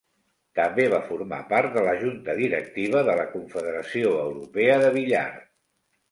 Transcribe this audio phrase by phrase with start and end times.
[0.59, 5.27] També va formar part de la Junta Directiva de la Confederació Europea de Billar.